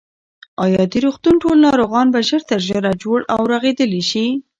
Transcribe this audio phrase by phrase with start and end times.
[0.63, 4.25] ایا د روغتون ټول ناروغان به ژر تر ژره جوړ او رغېدلي شي؟